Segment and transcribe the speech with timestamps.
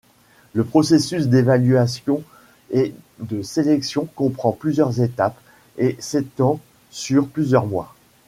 [0.53, 2.23] Le processus d'évaluation
[2.71, 5.39] et de sélection comprend plusieurs étapes
[5.77, 7.93] et s'étend sur plusieurs mois.